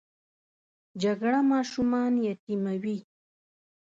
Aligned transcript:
جګړه 1.01 1.39
ماشومان 1.51 2.13
یتیموي 2.27 2.97